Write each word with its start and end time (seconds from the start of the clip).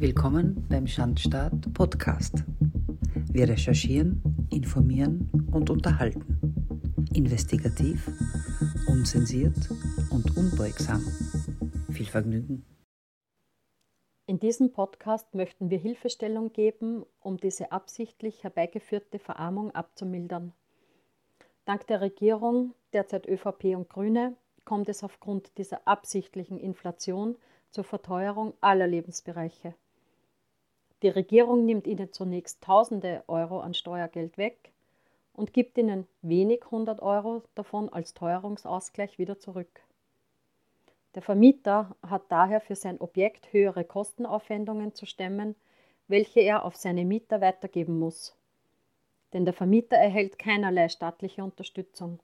Willkommen 0.00 0.66
beim 0.70 0.86
Schandstaat 0.86 1.74
Podcast. 1.74 2.44
Wir 3.30 3.46
recherchieren, 3.46 4.48
informieren 4.50 5.30
und 5.52 5.68
unterhalten. 5.68 6.40
Investigativ, 7.12 8.10
unzensiert 8.88 9.58
und 10.10 10.38
unbeugsam. 10.38 11.02
Viel 11.92 12.06
Vergnügen. 12.06 12.64
In 14.24 14.40
diesem 14.40 14.72
Podcast 14.72 15.34
möchten 15.34 15.68
wir 15.68 15.76
Hilfestellung 15.76 16.54
geben, 16.54 17.04
um 17.20 17.36
diese 17.36 17.70
absichtlich 17.70 18.42
herbeigeführte 18.42 19.18
Verarmung 19.18 19.70
abzumildern. 19.72 20.54
Dank 21.66 21.86
der 21.88 22.00
Regierung, 22.00 22.72
derzeit 22.94 23.28
ÖVP 23.28 23.76
und 23.76 23.90
Grüne, 23.90 24.34
kommt 24.64 24.88
es 24.88 25.04
aufgrund 25.04 25.58
dieser 25.58 25.86
absichtlichen 25.86 26.58
Inflation 26.58 27.36
zur 27.68 27.84
Verteuerung 27.84 28.54
aller 28.62 28.86
Lebensbereiche. 28.86 29.74
Die 31.02 31.08
Regierung 31.08 31.64
nimmt 31.64 31.86
ihnen 31.86 32.12
zunächst 32.12 32.62
Tausende 32.62 33.24
Euro 33.26 33.60
an 33.60 33.72
Steuergeld 33.72 34.36
weg 34.36 34.70
und 35.32 35.54
gibt 35.54 35.78
ihnen 35.78 36.06
wenig 36.20 36.64
100 36.64 37.00
Euro 37.00 37.42
davon 37.54 37.88
als 37.88 38.12
Teuerungsausgleich 38.12 39.18
wieder 39.18 39.38
zurück. 39.38 39.82
Der 41.14 41.22
Vermieter 41.22 41.96
hat 42.06 42.24
daher 42.28 42.60
für 42.60 42.76
sein 42.76 43.00
Objekt 43.00 43.52
höhere 43.52 43.84
Kostenaufwendungen 43.84 44.94
zu 44.94 45.06
stemmen, 45.06 45.56
welche 46.06 46.40
er 46.40 46.64
auf 46.64 46.76
seine 46.76 47.06
Mieter 47.06 47.40
weitergeben 47.40 47.98
muss. 47.98 48.36
Denn 49.32 49.46
der 49.46 49.54
Vermieter 49.54 49.96
erhält 49.96 50.38
keinerlei 50.38 50.88
staatliche 50.88 51.42
Unterstützung. 51.42 52.20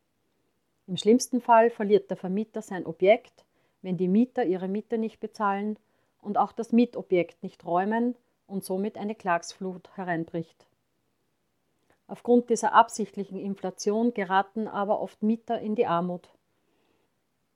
Im 0.86 0.98
schlimmsten 0.98 1.40
Fall 1.40 1.70
verliert 1.70 2.10
der 2.10 2.16
Vermieter 2.16 2.60
sein 2.60 2.84
Objekt, 2.84 3.44
wenn 3.80 3.96
die 3.96 4.08
Mieter 4.08 4.44
ihre 4.44 4.68
Miete 4.68 4.98
nicht 4.98 5.18
bezahlen 5.18 5.78
und 6.20 6.36
auch 6.36 6.52
das 6.52 6.72
Mietobjekt 6.72 7.42
nicht 7.42 7.64
räumen 7.64 8.14
und 8.46 8.64
somit 8.64 8.96
eine 8.96 9.14
Klagsflut 9.14 9.88
hereinbricht. 9.96 10.66
Aufgrund 12.08 12.50
dieser 12.50 12.72
absichtlichen 12.72 13.38
Inflation 13.38 14.14
geraten 14.14 14.68
aber 14.68 15.00
oft 15.00 15.22
Mieter 15.22 15.60
in 15.60 15.74
die 15.74 15.86
Armut. 15.86 16.28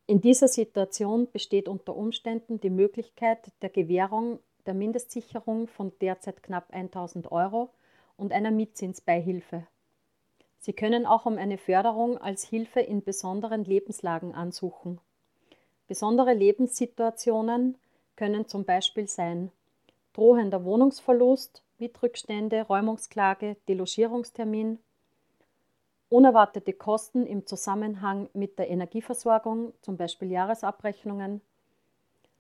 In 0.06 0.20
dieser 0.20 0.48
Situation 0.48 1.30
besteht 1.30 1.68
unter 1.68 1.94
Umständen 1.94 2.60
die 2.60 2.70
Möglichkeit 2.70 3.52
der 3.62 3.70
Gewährung 3.70 4.40
der 4.66 4.74
Mindestsicherung 4.74 5.68
von 5.68 5.92
derzeit 6.00 6.42
knapp 6.42 6.72
1000 6.72 7.30
Euro 7.30 7.70
und 8.16 8.32
einer 8.32 8.50
Mietzinsbeihilfe. 8.50 9.66
Sie 10.58 10.72
können 10.72 11.06
auch 11.06 11.26
um 11.26 11.38
eine 11.38 11.56
Förderung 11.56 12.18
als 12.18 12.44
Hilfe 12.44 12.80
in 12.80 13.02
besonderen 13.02 13.64
Lebenslagen 13.64 14.34
ansuchen. 14.34 15.00
Besondere 15.86 16.34
Lebenssituationen 16.34 17.78
können 18.16 18.46
zum 18.46 18.64
Beispiel 18.64 19.08
sein 19.08 19.50
drohender 20.12 20.64
Wohnungsverlust, 20.64 21.62
Mietrückstände, 21.78 22.62
Räumungsklage, 22.62 23.56
Delogierungstermin, 23.68 24.78
unerwartete 26.08 26.72
Kosten 26.72 27.26
im 27.26 27.46
Zusammenhang 27.46 28.28
mit 28.34 28.58
der 28.58 28.68
Energieversorgung, 28.68 29.72
zum 29.80 29.96
Beispiel 29.96 30.30
Jahresabrechnungen, 30.30 31.40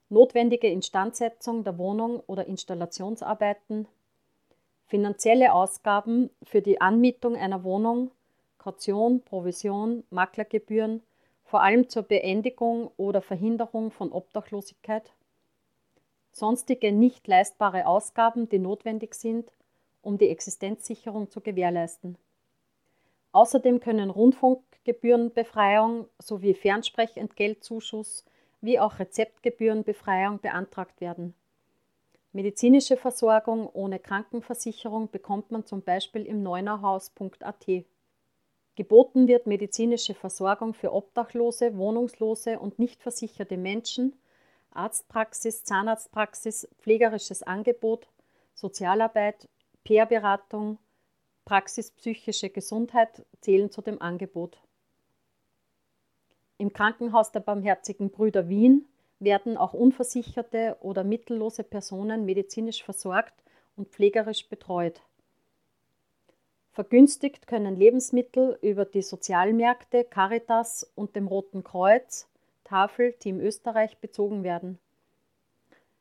notwendige 0.08 0.68
Instandsetzung 0.68 1.64
der 1.64 1.78
Wohnung 1.78 2.20
oder 2.26 2.46
Installationsarbeiten, 2.46 3.86
finanzielle 4.86 5.54
Ausgaben 5.54 6.30
für 6.42 6.60
die 6.60 6.80
Anmietung 6.80 7.36
einer 7.36 7.62
Wohnung, 7.62 8.10
Kaution, 8.58 9.22
Provision, 9.22 10.02
Maklergebühren, 10.10 11.02
vor 11.44 11.62
allem 11.62 11.88
zur 11.88 12.02
Beendigung 12.02 12.90
oder 12.96 13.22
Verhinderung 13.22 13.90
von 13.92 14.12
Obdachlosigkeit, 14.12 15.12
sonstige 16.32 16.92
nicht 16.92 17.26
leistbare 17.28 17.86
Ausgaben, 17.86 18.48
die 18.48 18.58
notwendig 18.58 19.14
sind, 19.14 19.52
um 20.02 20.18
die 20.18 20.28
Existenzsicherung 20.28 21.30
zu 21.30 21.40
gewährleisten. 21.40 22.16
Außerdem 23.32 23.80
können 23.80 24.10
Rundfunkgebührenbefreiung 24.10 26.06
sowie 26.18 26.54
Fernsprechendgeltzuschuss 26.54 28.24
wie 28.62 28.78
auch 28.78 28.98
Rezeptgebührenbefreiung 28.98 30.40
beantragt 30.40 31.00
werden. 31.00 31.34
Medizinische 32.32 32.96
Versorgung 32.96 33.68
ohne 33.72 33.98
Krankenversicherung 33.98 35.10
bekommt 35.10 35.50
man 35.50 35.64
zum 35.64 35.82
Beispiel 35.82 36.26
im 36.26 36.42
Neunerhaus.at. 36.42 37.66
Geboten 38.76 39.28
wird 39.28 39.46
medizinische 39.46 40.14
Versorgung 40.14 40.74
für 40.74 40.92
Obdachlose, 40.92 41.76
Wohnungslose 41.76 42.58
und 42.58 42.78
nicht 42.78 43.02
versicherte 43.02 43.56
Menschen– 43.56 44.14
Arztpraxis, 44.72 45.64
Zahnarztpraxis, 45.64 46.68
pflegerisches 46.78 47.42
Angebot, 47.42 48.08
Sozialarbeit, 48.54 49.48
Peerberatung, 49.84 50.78
Praxis 51.44 51.90
psychische 51.90 52.50
Gesundheit 52.50 53.26
zählen 53.40 53.70
zu 53.70 53.82
dem 53.82 54.00
Angebot. 54.00 54.58
Im 56.58 56.72
Krankenhaus 56.72 57.32
der 57.32 57.40
Barmherzigen 57.40 58.10
Brüder 58.10 58.48
Wien 58.48 58.86
werden 59.18 59.56
auch 59.56 59.72
unversicherte 59.72 60.76
oder 60.80 61.04
mittellose 61.04 61.64
Personen 61.64 62.24
medizinisch 62.24 62.84
versorgt 62.84 63.34
und 63.76 63.88
pflegerisch 63.88 64.48
betreut. 64.48 65.00
Vergünstigt 66.72 67.46
können 67.46 67.76
Lebensmittel 67.76 68.58
über 68.62 68.84
die 68.84 69.02
Sozialmärkte 69.02 70.04
Caritas 70.04 70.90
und 70.94 71.16
dem 71.16 71.26
Roten 71.26 71.64
Kreuz 71.64 72.29
Tafel 72.70 73.14
Team 73.14 73.40
Österreich 73.40 73.98
bezogen 73.98 74.44
werden. 74.44 74.78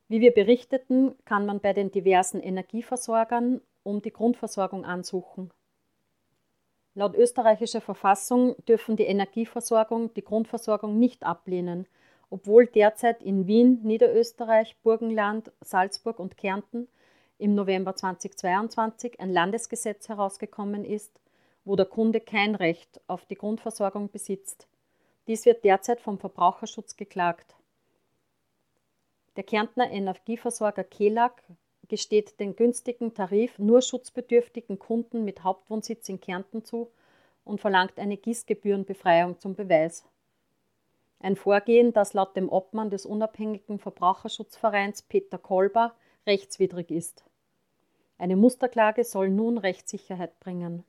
Wie 0.08 0.22
wir 0.22 0.32
berichteten, 0.32 1.16
kann 1.26 1.48
man 1.48 1.62
bei 1.62 1.74
den 1.74 1.90
diversen 1.90 2.40
Energieversorgern 2.40 3.60
um 3.82 4.04
die 4.04 4.14
Grundversorgung 4.14 4.86
ansuchen. 4.86 5.50
Laut 6.94 7.16
österreichischer 7.16 7.82
Verfassung 7.82 8.56
dürfen 8.68 8.98
die 8.98 9.06
Energieversorgung 9.06 10.14
die 10.14 10.24
Grundversorgung 10.24 11.00
nicht 11.00 11.24
ablehnen, 11.24 11.88
obwohl 12.30 12.68
derzeit 12.68 13.24
in 13.24 13.48
Wien, 13.48 13.80
Niederösterreich, 13.82 14.78
Burgenland, 14.84 15.52
Salzburg 15.62 16.20
und 16.20 16.38
Kärnten 16.38 16.88
im 17.40 17.56
November 17.56 17.96
2022 17.96 19.20
ein 19.20 19.34
Landesgesetz 19.34 20.08
herausgekommen 20.08 20.86
ist, 20.86 21.20
wo 21.66 21.76
der 21.76 21.88
Kunde 21.88 22.20
kein 22.20 22.54
Recht 22.54 23.02
auf 23.08 23.26
die 23.26 23.36
Grundversorgung 23.36 24.12
besitzt. 24.12 24.68
Dies 25.30 25.46
wird 25.46 25.64
derzeit 25.64 26.02
vom 26.02 26.18
Verbraucherschutz 26.18 26.98
geklagt. 26.98 27.56
Der 29.36 29.44
Kärntner 29.44 29.92
Energieversorger 29.92 30.84
KELAG 30.84 31.44
gesteht 31.88 32.40
den 32.40 32.56
günstigen 32.56 33.14
Tarif 33.14 33.60
nur 33.60 33.84
schutzbedürftigen 33.84 34.80
Kunden 34.80 35.24
mit 35.24 35.44
Hauptwohnsitz 35.44 36.10
in 36.10 36.20
Kärnten 36.20 36.66
zu 36.66 36.90
und 37.44 37.62
verlangt 37.62 38.00
eine 38.00 38.18
Gießgebührenbefreiung 38.18 39.38
zum 39.38 39.54
Beweis. 39.54 40.04
Ein 41.20 41.36
Vorgehen, 41.36 41.94
das 41.94 42.14
laut 42.14 42.36
dem 42.36 42.50
Obmann 42.50 42.90
des 42.90 43.06
unabhängigen 43.06 43.78
Verbraucherschutzvereins 43.78 45.04
Peter 45.04 45.38
Kolber 45.38 45.94
rechtswidrig 46.26 46.90
ist. 46.90 47.24
Eine 48.18 48.36
Musterklage 48.36 49.04
soll 49.04 49.30
nun 49.30 49.60
Rechtssicherheit 49.60 50.40
bringen. 50.40 50.84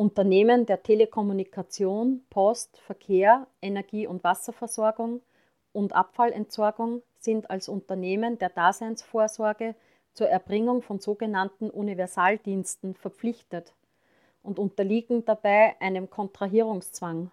Unternehmen 0.00 0.64
der 0.64 0.82
Telekommunikation, 0.82 2.24
Post, 2.30 2.78
Verkehr, 2.78 3.46
Energie- 3.60 4.06
und 4.06 4.24
Wasserversorgung 4.24 5.20
und 5.74 5.92
Abfallentsorgung 5.94 7.02
sind 7.18 7.50
als 7.50 7.68
Unternehmen 7.68 8.38
der 8.38 8.48
Daseinsvorsorge 8.48 9.74
zur 10.14 10.26
Erbringung 10.30 10.80
von 10.80 11.00
sogenannten 11.00 11.68
Universaldiensten 11.68 12.94
verpflichtet 12.94 13.74
und 14.42 14.58
unterliegen 14.58 15.26
dabei 15.26 15.78
einem 15.82 16.08
Kontrahierungszwang. 16.08 17.30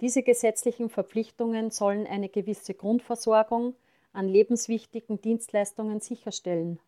Diese 0.00 0.22
gesetzlichen 0.22 0.88
Verpflichtungen 0.88 1.72
sollen 1.72 2.06
eine 2.06 2.28
gewisse 2.28 2.74
Grundversorgung 2.74 3.74
an 4.12 4.28
lebenswichtigen 4.28 5.20
Dienstleistungen 5.20 5.98
sicherstellen. 5.98 6.78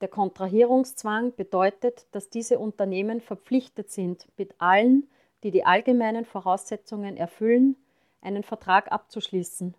Der 0.00 0.08
Kontrahierungszwang 0.08 1.34
bedeutet, 1.34 2.06
dass 2.12 2.30
diese 2.30 2.58
Unternehmen 2.58 3.20
verpflichtet 3.20 3.90
sind, 3.90 4.28
mit 4.36 4.54
allen, 4.58 5.08
die 5.42 5.50
die 5.50 5.64
allgemeinen 5.64 6.24
Voraussetzungen 6.24 7.16
erfüllen, 7.16 7.76
einen 8.20 8.42
Vertrag 8.42 8.92
abzuschließen. 8.92 9.74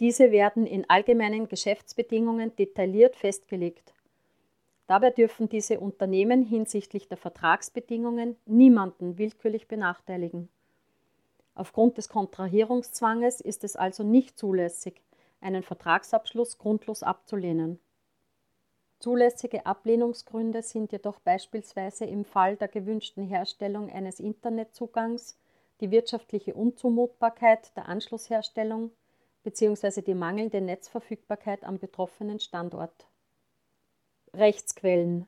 Diese 0.00 0.32
werden 0.32 0.66
in 0.66 0.88
allgemeinen 0.88 1.48
Geschäftsbedingungen 1.48 2.56
detailliert 2.56 3.16
festgelegt. 3.16 3.92
Dabei 4.86 5.10
dürfen 5.10 5.48
diese 5.48 5.78
Unternehmen 5.78 6.42
hinsichtlich 6.44 7.08
der 7.08 7.16
Vertragsbedingungen 7.16 8.36
niemanden 8.46 9.18
willkürlich 9.18 9.68
benachteiligen. 9.68 10.48
Aufgrund 11.54 11.98
des 11.98 12.08
Kontrahierungszwanges 12.08 13.40
ist 13.40 13.62
es 13.62 13.76
also 13.76 14.02
nicht 14.02 14.38
zulässig, 14.38 15.02
einen 15.40 15.62
Vertragsabschluss 15.62 16.58
grundlos 16.58 17.02
abzulehnen. 17.02 17.78
Zulässige 19.02 19.66
Ablehnungsgründe 19.66 20.62
sind 20.62 20.92
jedoch 20.92 21.18
beispielsweise 21.18 22.04
im 22.04 22.24
Fall 22.24 22.56
der 22.56 22.68
gewünschten 22.68 23.26
Herstellung 23.26 23.90
eines 23.90 24.20
Internetzugangs 24.20 25.36
die 25.80 25.90
wirtschaftliche 25.90 26.54
Unzumutbarkeit 26.54 27.76
der 27.76 27.88
Anschlussherstellung, 27.88 28.92
bzw. 29.42 30.02
die 30.02 30.14
mangelnde 30.14 30.60
Netzverfügbarkeit 30.60 31.64
am 31.64 31.80
betroffenen 31.80 32.38
Standort. 32.38 33.08
Rechtsquellen 34.34 35.26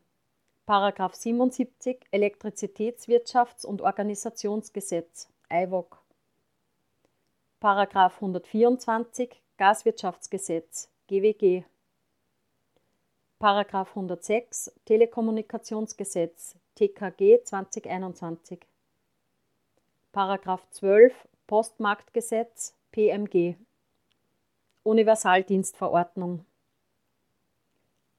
Paragraph 0.67 1.17
77 1.17 2.07
Elektrizitätswirtschafts- 2.13 3.67
und 3.67 3.83
Organisationsgesetz 3.83 5.29
Paragraph 7.59 8.15
124 8.15 9.43
Gaswirtschaftsgesetz 9.57 10.93
(GWG) 11.09 11.65
Paragraph 13.39 13.97
106 13.97 14.73
Telekommunikationsgesetz 14.85 16.57
(TKG 16.77 17.43
2021) 17.45 18.61
Paragraph 20.13 20.67
12 20.71 21.13
Postmarktgesetz 21.47 22.75
(PMG) 22.93 23.57
Universaldienstverordnung 24.83 26.45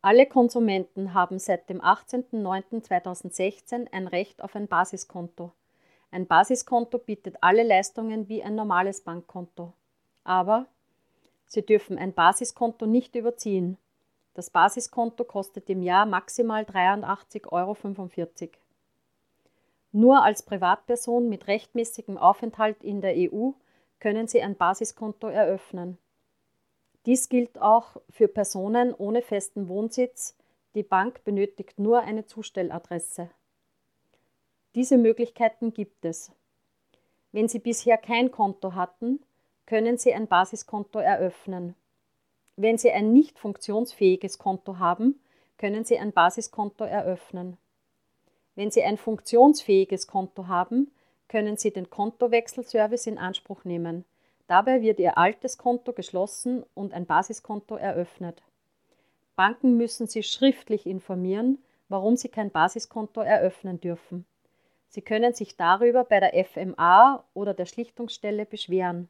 alle 0.06 0.28
Konsumenten 0.28 1.16
haben 1.16 1.40
seit 1.40 1.68
dem 1.68 1.82
18.09.2016 1.82 3.88
ein 3.92 4.08
Recht 4.08 4.44
auf 4.44 4.56
ein 4.56 4.68
Basiskonto. 4.68 5.52
Ein 6.12 6.28
Basiskonto 6.28 7.00
bietet 7.00 7.38
alle 7.42 7.64
Leistungen 7.64 8.30
wie 8.30 8.44
ein 8.44 8.54
normales 8.54 9.02
Bankkonto. 9.02 9.74
Aber 10.24 10.68
Sie 11.48 11.66
dürfen 11.66 11.98
ein 11.98 12.14
Basiskonto 12.14 12.86
nicht 12.86 13.16
überziehen. 13.16 13.80
Das 14.36 14.50
Basiskonto 14.50 15.24
kostet 15.24 15.70
im 15.70 15.82
Jahr 15.82 16.06
maximal 16.06 16.64
83,45 16.64 17.50
Euro. 17.52 17.78
Nur 19.94 20.24
als 20.24 20.44
Privatperson 20.44 21.30
mit 21.30 21.48
rechtmäßigem 21.48 22.18
Aufenthalt 22.18 22.84
in 22.84 23.00
der 23.00 23.16
EU 23.16 23.52
können 24.00 24.28
Sie 24.28 24.42
ein 24.42 24.58
Basiskonto 24.58 25.28
eröffnen. 25.30 25.98
Dies 27.06 27.30
gilt 27.30 27.62
auch 27.62 27.96
für 28.10 28.28
Personen 28.28 28.94
ohne 28.94 29.22
festen 29.22 29.70
Wohnsitz. 29.70 30.36
Die 30.76 30.84
Bank 30.84 31.24
benötigt 31.24 31.80
nur 31.80 32.02
eine 32.02 32.26
Zustelladresse. 32.26 33.30
Diese 34.76 34.98
Möglichkeiten 34.98 35.74
gibt 35.74 36.04
es. 36.04 36.34
Wenn 37.31 37.48
Sie 37.48 37.60
bisher 37.60 37.98
kein 37.98 38.31
Konto 38.31 38.74
hatten, 38.74 39.24
können 39.66 39.98
Sie 39.98 40.14
ein 40.14 40.28
Basiskonto 40.28 41.00
eröffnen. 41.00 41.76
Wenn 42.57 42.78
Sie 42.78 42.92
ein 42.92 43.12
nicht 43.12 43.38
funktionsfähiges 43.38 44.38
Konto 44.38 44.80
haben, 44.80 45.19
können 45.57 45.84
Sie 45.84 46.00
ein 46.00 46.13
Basiskonto 46.13 46.86
eröffnen. 46.86 47.57
Wenn 48.56 48.72
Sie 48.72 48.81
ein 48.84 48.98
funktionsfähiges 48.98 50.07
Konto 50.07 50.48
haben, 50.48 50.92
können 51.28 51.57
Sie 51.57 51.72
den 51.72 51.90
Kontowechselservice 51.90 53.07
in 53.07 53.18
Anspruch 53.18 53.66
nehmen. 53.66 54.06
Dabei 54.48 54.81
wird 54.81 55.00
Ihr 55.00 55.18
altes 55.18 55.57
Konto 55.57 55.92
geschlossen 55.92 56.63
und 56.74 56.94
ein 56.94 57.06
Basiskonto 57.06 57.75
eröffnet. 57.75 58.42
Banken 59.36 59.75
müssen 59.75 60.07
Sie 60.07 60.24
schriftlich 60.24 60.86
informieren, 60.86 61.62
warum 61.90 62.16
Sie 62.16 62.30
kein 62.30 62.52
Basiskonto 62.52 63.19
eröffnen 63.22 63.81
dürfen. 63.81 64.25
Sie 64.88 65.02
können 65.02 65.34
sich 65.34 65.57
darüber 65.57 66.06
bei 66.06 66.22
der 66.22 66.46
FMA 66.46 67.25
oder 67.34 67.54
der 67.54 67.66
Schlichtungsstelle 67.66 68.46
beschweren. 68.46 69.10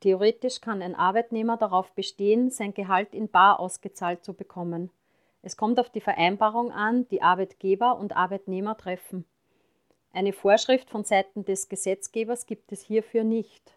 Theoretisch 0.00 0.60
kann 0.60 0.80
ein 0.80 0.94
Arbeitnehmer 0.94 1.56
darauf 1.56 1.92
bestehen, 1.92 2.50
sein 2.50 2.72
Gehalt 2.72 3.14
in 3.14 3.28
Bar 3.28 3.58
ausgezahlt 3.58 4.24
zu 4.24 4.32
bekommen. 4.32 4.90
Es 5.42 5.56
kommt 5.56 5.80
auf 5.80 5.90
die 5.90 6.00
Vereinbarung 6.00 6.72
an, 6.72 7.08
die 7.08 7.22
Arbeitgeber 7.22 7.98
und 7.98 8.16
Arbeitnehmer 8.16 8.76
treffen. 8.76 9.24
Eine 10.12 10.32
Vorschrift 10.32 10.90
von 10.90 11.04
Seiten 11.04 11.44
des 11.44 11.68
Gesetzgebers 11.68 12.46
gibt 12.46 12.72
es 12.72 12.82
hierfür 12.82 13.24
nicht. 13.24 13.74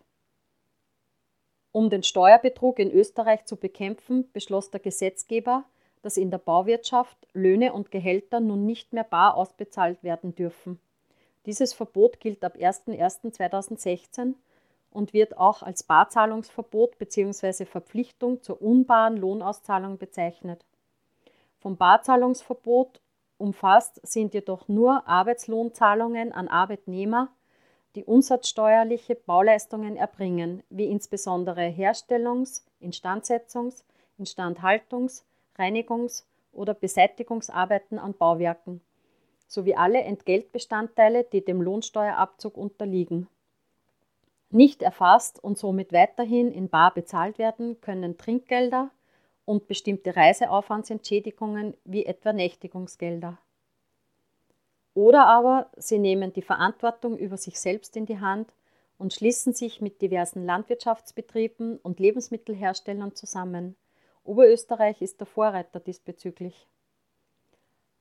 Um 1.71 1.89
den 1.89 2.03
Steuerbetrug 2.03 2.79
in 2.79 2.91
Österreich 2.91 3.45
zu 3.45 3.55
bekämpfen, 3.55 4.29
beschloss 4.31 4.71
der 4.71 4.79
Gesetzgeber, 4.79 5.65
dass 6.01 6.17
in 6.17 6.31
der 6.31 6.39
Bauwirtschaft 6.39 7.27
Löhne 7.33 7.73
und 7.73 7.91
Gehälter 7.91 8.39
nun 8.39 8.65
nicht 8.65 8.93
mehr 8.93 9.03
bar 9.03 9.35
ausbezahlt 9.35 10.03
werden 10.03 10.35
dürfen. 10.35 10.79
Dieses 11.45 11.73
Verbot 11.73 12.19
gilt 12.19 12.43
ab 12.43 12.55
01.01.2016 12.55 14.35
und 14.91 15.13
wird 15.13 15.37
auch 15.37 15.63
als 15.63 15.83
Barzahlungsverbot 15.83 16.97
bzw. 16.97 17.65
Verpflichtung 17.65 18.43
zur 18.43 18.61
unbaren 18.61 19.17
Lohnauszahlung 19.17 19.97
bezeichnet. 19.97 20.63
Vom 21.59 21.77
Barzahlungsverbot 21.77 23.01
Umfasst 23.41 23.99
sind 24.03 24.35
jedoch 24.35 24.67
nur 24.67 25.07
Arbeitslohnzahlungen 25.07 26.31
an 26.31 26.47
Arbeitnehmer, 26.47 27.29
die 27.95 28.05
umsatzsteuerliche 28.05 29.15
Bauleistungen 29.15 29.95
erbringen, 29.97 30.61
wie 30.69 30.85
insbesondere 30.85 31.61
Herstellungs-, 31.61 32.63
Instandsetzungs-, 32.79 33.83
Instandhaltungs-, 34.19 35.23
Reinigungs- 35.57 36.23
oder 36.53 36.75
Beseitigungsarbeiten 36.75 37.97
an 37.97 38.13
Bauwerken, 38.13 38.79
sowie 39.47 39.73
alle 39.73 40.03
Entgeltbestandteile, 40.03 41.23
die 41.23 41.43
dem 41.43 41.63
Lohnsteuerabzug 41.63 42.57
unterliegen. 42.57 43.27
Nicht 44.51 44.83
erfasst 44.83 45.43
und 45.43 45.57
somit 45.57 45.91
weiterhin 45.91 46.51
in 46.51 46.69
bar 46.69 46.93
bezahlt 46.93 47.37
werden 47.37 47.81
können 47.81 48.17
Trinkgelder, 48.17 48.91
und 49.45 49.67
bestimmte 49.67 50.15
Reiseaufwandsentschädigungen 50.15 51.75
wie 51.83 52.05
etwa 52.05 52.33
Nächtigungsgelder. 52.33 53.37
Oder 54.93 55.25
aber 55.27 55.69
sie 55.77 55.99
nehmen 55.99 56.33
die 56.33 56.41
Verantwortung 56.41 57.17
über 57.17 57.37
sich 57.37 57.59
selbst 57.59 57.95
in 57.95 58.05
die 58.05 58.19
Hand 58.19 58.51
und 58.97 59.13
schließen 59.13 59.53
sich 59.53 59.81
mit 59.81 60.01
diversen 60.01 60.45
Landwirtschaftsbetrieben 60.45 61.77
und 61.77 61.99
Lebensmittelherstellern 61.99 63.15
zusammen. 63.15 63.75
Oberösterreich 64.23 65.01
ist 65.01 65.19
der 65.19 65.27
Vorreiter 65.27 65.79
diesbezüglich. 65.79 66.67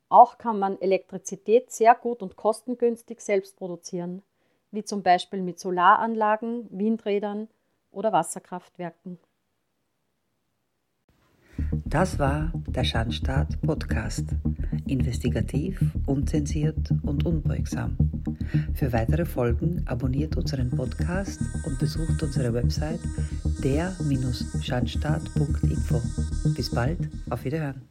Auch 0.08 0.38
kann 0.38 0.58
man 0.58 0.80
Elektrizität 0.80 1.70
sehr 1.70 1.94
gut 1.94 2.22
und 2.22 2.36
kostengünstig 2.36 3.20
selbst 3.20 3.56
produzieren, 3.56 4.22
wie 4.70 4.84
zum 4.84 5.02
Beispiel 5.02 5.42
mit 5.42 5.58
Solaranlagen, 5.58 6.68
Windrädern 6.70 7.48
oder 7.90 8.12
Wasserkraftwerken. 8.12 9.18
Das 11.84 12.18
war 12.18 12.50
der 12.68 12.84
Schandstaat 12.84 13.60
Podcast. 13.62 14.24
Investigativ, 14.86 15.80
unzensiert 16.06 16.90
und 17.02 17.26
unbeugsam. 17.26 17.96
Für 18.74 18.92
weitere 18.92 19.24
Folgen 19.24 19.82
abonniert 19.86 20.36
unseren 20.36 20.68
Podcast 20.70 21.40
und 21.66 21.78
besucht 21.78 22.22
unsere 22.22 22.52
Website 22.54 23.00
der-schandstaat.info. 23.62 26.00
Bis 26.54 26.70
bald, 26.70 27.08
auf 27.28 27.44
Wiederhören. 27.44 27.89